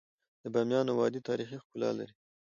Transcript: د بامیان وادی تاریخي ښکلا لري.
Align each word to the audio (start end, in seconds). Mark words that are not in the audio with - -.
د 0.41 0.43
بامیان 0.53 0.87
وادی 0.89 1.19
تاریخي 1.29 1.57
ښکلا 1.63 1.89
لري. 1.99 2.13